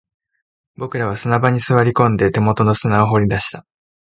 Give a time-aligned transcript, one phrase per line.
[0.77, 3.67] 僕らは砂場に座り込んで、手元の砂を掘り出した